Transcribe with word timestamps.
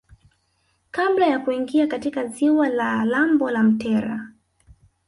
kabla 0.91 1.27
ya 1.27 1.39
kuingia 1.39 1.87
katika 1.87 2.27
ziwa 2.27 2.69
la 2.69 3.05
lambo 3.05 3.51
la 3.51 3.63
Mtera 3.63 4.29